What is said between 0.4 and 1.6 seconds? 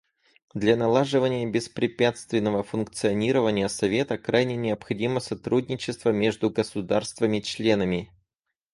Для налаживания